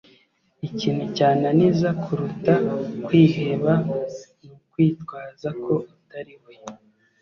[0.67, 2.55] ikintu cyananiza kuruta
[3.05, 3.73] kwiheba
[4.39, 6.53] ni ukwitwaza ko utari we